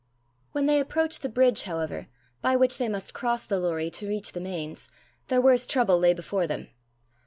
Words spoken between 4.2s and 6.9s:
the Mains, their worst trouble lay before them.